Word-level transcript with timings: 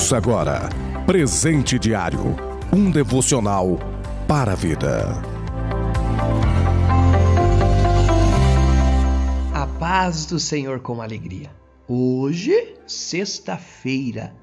Ouça 0.00 0.16
agora 0.16 0.70
Presente 1.04 1.78
Diário 1.78 2.34
um 2.72 2.90
devocional 2.90 3.78
para 4.26 4.52
a 4.52 4.54
vida. 4.54 5.12
A 9.52 9.66
paz 9.78 10.24
do 10.24 10.40
Senhor 10.40 10.80
com 10.80 11.02
alegria. 11.02 11.50
Hoje, 11.86 12.76
sexta-feira, 12.86 14.34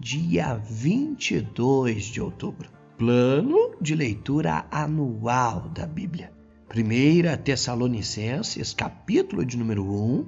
dia 0.00 0.56
22 0.68 2.06
de 2.06 2.20
outubro. 2.20 2.68
Plano 2.98 3.70
de 3.80 3.94
leitura 3.94 4.66
anual 4.68 5.68
da 5.68 5.86
Bíblia. 5.86 6.32
1 6.74 7.40
Tessalonicenses, 7.44 8.74
capítulo 8.74 9.46
de 9.46 9.56
número 9.56 9.84
1, 9.84 10.26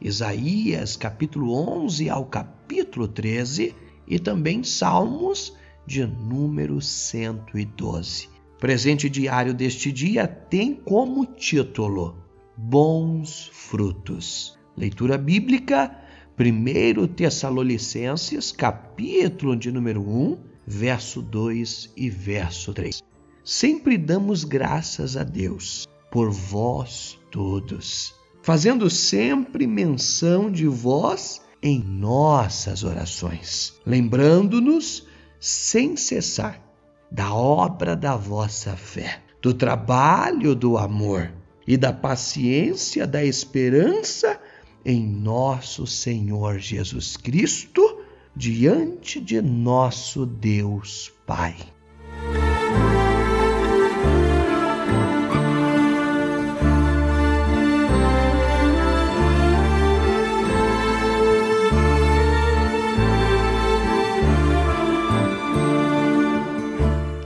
Isaías, 0.00 0.96
capítulo 0.96 1.52
11 1.54 2.10
ao 2.10 2.26
capítulo 2.26 3.06
13 3.06 3.83
e 4.06 4.18
também 4.18 4.62
Salmos 4.62 5.54
de 5.86 6.06
número 6.06 6.80
112. 6.80 8.28
Presente 8.58 9.08
diário 9.10 9.52
deste 9.52 9.92
dia 9.92 10.26
tem 10.26 10.74
como 10.74 11.26
título 11.26 12.16
Bons 12.56 13.50
Frutos. 13.52 14.58
Leitura 14.76 15.18
bíblica, 15.18 15.96
1 16.38 17.06
Tessalonicenses, 17.08 18.50
capítulo 18.52 19.56
de 19.56 19.70
número 19.70 20.00
1, 20.00 20.38
verso 20.66 21.20
2 21.20 21.92
e 21.96 22.08
verso 22.08 22.72
3. 22.72 23.02
Sempre 23.44 23.98
damos 23.98 24.44
graças 24.44 25.16
a 25.16 25.22
Deus 25.22 25.86
por 26.10 26.30
vós 26.30 27.18
todos, 27.30 28.14
fazendo 28.42 28.88
sempre 28.88 29.66
menção 29.66 30.50
de 30.50 30.66
vós 30.66 31.43
em 31.64 31.82
nossas 31.82 32.84
orações, 32.84 33.72
lembrando-nos 33.86 35.06
sem 35.40 35.96
cessar 35.96 36.60
da 37.10 37.32
obra 37.32 37.96
da 37.96 38.16
vossa 38.16 38.76
fé, 38.76 39.22
do 39.40 39.54
trabalho 39.54 40.54
do 40.54 40.76
amor 40.76 41.32
e 41.66 41.78
da 41.78 41.90
paciência 41.90 43.06
da 43.06 43.24
esperança 43.24 44.38
em 44.84 45.06
nosso 45.06 45.86
Senhor 45.86 46.58
Jesus 46.58 47.16
Cristo, 47.16 48.02
diante 48.36 49.18
de 49.18 49.40
nosso 49.40 50.26
Deus 50.26 51.10
Pai. 51.26 51.56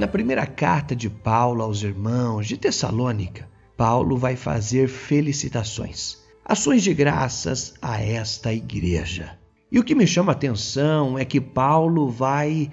Na 0.09 0.12
primeira 0.12 0.47
carta 0.47 0.97
de 0.97 1.11
Paulo 1.11 1.62
aos 1.62 1.83
irmãos 1.83 2.47
de 2.47 2.56
Tessalônica, 2.56 3.47
Paulo 3.77 4.17
vai 4.17 4.37
fazer 4.37 4.89
felicitações, 4.89 6.17
ações 6.42 6.83
de 6.83 6.95
graças 6.95 7.75
a 7.83 8.00
esta 8.00 8.50
igreja. 8.50 9.39
E 9.70 9.78
o 9.78 9.84
que 9.84 9.95
me 9.95 10.06
chama 10.06 10.33
a 10.33 10.34
atenção 10.34 11.19
é 11.19 11.27
que 11.27 11.42
Paulo 11.42 12.09
vai 12.09 12.73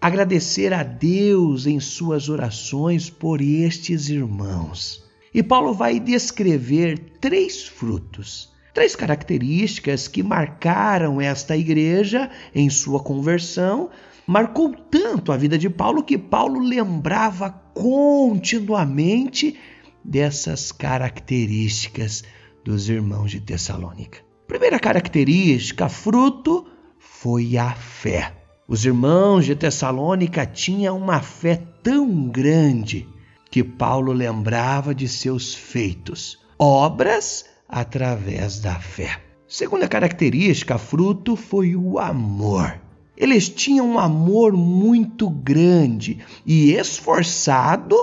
agradecer 0.00 0.72
a 0.72 0.84
Deus 0.84 1.66
em 1.66 1.80
suas 1.80 2.28
orações 2.28 3.10
por 3.10 3.40
estes 3.40 4.08
irmãos. 4.08 5.04
E 5.34 5.42
Paulo 5.42 5.74
vai 5.74 5.98
descrever 5.98 7.00
três 7.20 7.66
frutos, 7.66 8.48
três 8.72 8.94
características 8.94 10.06
que 10.06 10.22
marcaram 10.22 11.20
esta 11.20 11.56
igreja 11.56 12.30
em 12.54 12.70
sua 12.70 13.00
conversão 13.00 13.90
marcou 14.26 14.74
tanto 14.90 15.30
a 15.30 15.36
vida 15.36 15.56
de 15.56 15.70
Paulo 15.70 16.02
que 16.02 16.18
Paulo 16.18 16.58
lembrava 16.58 17.50
continuamente 17.72 19.56
dessas 20.04 20.72
características 20.72 22.24
dos 22.64 22.88
irmãos 22.88 23.30
de 23.30 23.40
Tessalônica. 23.40 24.18
Primeira 24.46 24.78
característica, 24.78 25.88
fruto, 25.88 26.66
foi 26.98 27.56
a 27.56 27.72
fé. 27.72 28.34
Os 28.68 28.84
irmãos 28.84 29.44
de 29.44 29.54
Tessalônica 29.54 30.44
tinham 30.44 30.98
uma 30.98 31.20
fé 31.20 31.62
tão 31.82 32.28
grande 32.28 33.08
que 33.50 33.62
Paulo 33.62 34.12
lembrava 34.12 34.94
de 34.94 35.06
seus 35.06 35.54
feitos, 35.54 36.38
obras 36.58 37.44
através 37.68 38.58
da 38.60 38.74
fé. 38.74 39.20
Segunda 39.46 39.86
característica, 39.86 40.78
fruto, 40.78 41.36
foi 41.36 41.76
o 41.76 41.98
amor. 41.98 42.85
Eles 43.16 43.48
tinham 43.48 43.88
um 43.88 43.98
amor 43.98 44.52
muito 44.52 45.30
grande 45.30 46.18
e 46.44 46.72
esforçado 46.72 47.96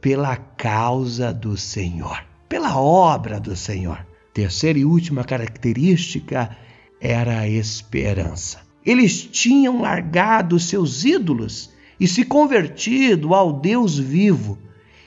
pela 0.00 0.36
causa 0.36 1.32
do 1.32 1.56
Senhor, 1.56 2.24
pela 2.48 2.78
obra 2.78 3.38
do 3.38 3.54
Senhor. 3.54 4.04
Terceira 4.34 4.78
e 4.78 4.84
última 4.84 5.24
característica 5.24 6.56
era 7.00 7.40
a 7.40 7.48
esperança. 7.48 8.60
Eles 8.84 9.22
tinham 9.22 9.80
largado 9.80 10.58
seus 10.60 11.04
ídolos 11.04 11.70
e 11.98 12.06
se 12.06 12.24
convertido 12.24 13.34
ao 13.34 13.52
Deus 13.52 13.98
vivo 13.98 14.58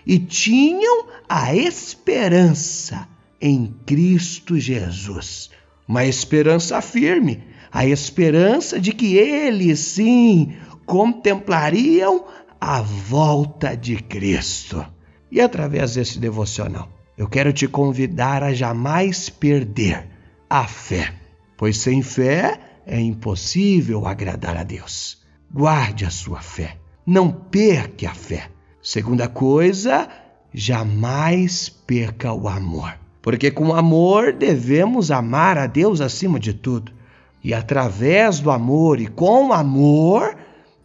e 0.05 0.17
tinham 0.17 1.05
a 1.27 1.55
esperança 1.55 3.07
em 3.39 3.73
Cristo 3.85 4.59
Jesus. 4.59 5.49
Uma 5.87 6.05
esperança 6.05 6.81
firme 6.81 7.43
a 7.71 7.85
esperança 7.85 8.79
de 8.79 8.91
que 8.91 9.15
eles 9.15 9.79
sim 9.79 10.55
contemplariam 10.85 12.25
a 12.59 12.81
volta 12.81 13.75
de 13.75 13.97
Cristo. 13.97 14.85
E 15.31 15.39
através 15.39 15.93
desse 15.93 16.19
devocional, 16.19 16.89
eu 17.17 17.27
quero 17.27 17.53
te 17.53 17.67
convidar 17.67 18.43
a 18.43 18.53
jamais 18.53 19.29
perder 19.29 20.07
a 20.49 20.65
fé, 20.65 21.13
pois 21.55 21.77
sem 21.77 22.01
fé 22.01 22.59
é 22.85 22.99
impossível 22.99 24.07
agradar 24.07 24.57
a 24.57 24.63
Deus. 24.63 25.19
Guarde 25.51 26.05
a 26.05 26.09
sua 26.09 26.41
fé, 26.41 26.77
não 27.05 27.31
perca 27.31 28.09
a 28.09 28.13
fé. 28.13 28.49
Segunda 28.81 29.27
coisa, 29.27 30.09
jamais 30.51 31.69
perca 31.69 32.33
o 32.33 32.47
amor, 32.47 32.97
porque 33.21 33.51
com 33.51 33.73
amor 33.73 34.33
devemos 34.33 35.11
amar 35.11 35.57
a 35.57 35.67
Deus 35.67 36.01
acima 36.01 36.39
de 36.39 36.53
tudo 36.53 36.98
e 37.43 37.53
através 37.53 38.39
do 38.39 38.51
amor 38.51 38.99
e 38.99 39.07
com 39.07 39.53
amor, 39.53 40.35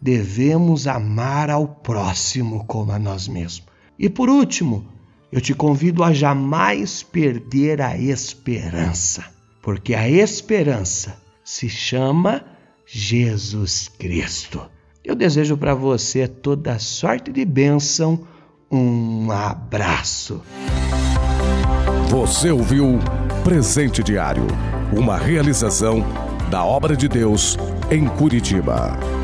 devemos 0.01 0.87
amar 0.87 1.49
ao 1.49 1.67
próximo 1.67 2.65
como 2.65 2.91
a 2.91 2.99
nós 2.99 3.27
mesmos. 3.27 3.63
E 3.97 4.09
por 4.09 4.29
último, 4.29 4.87
eu 5.31 5.41
te 5.41 5.53
convido 5.53 6.03
a 6.03 6.13
jamais 6.13 7.03
perder 7.03 7.81
a 7.81 7.97
esperança, 7.97 9.25
porque 9.61 9.93
a 9.93 10.09
esperança 10.09 11.17
se 11.43 11.67
chama 11.67 12.45
Jesus 12.85 13.87
Cristo. 13.87 14.61
Eu 15.03 15.15
desejo 15.15 15.57
para 15.57 15.75
você 15.75 16.27
toda 16.27 16.79
sorte 16.79 17.31
de 17.31 17.45
bênção. 17.45 18.21
Um 18.71 19.31
abraço. 19.31 20.41
Você 22.09 22.49
ouviu 22.49 22.99
Presente 23.43 24.01
Diário, 24.01 24.47
uma 24.91 25.17
realização 25.17 26.03
da 26.55 26.63
obra 26.63 26.95
de 26.95 27.09
Deus 27.09 27.57
em 27.91 28.07
Curitiba. 28.07 29.14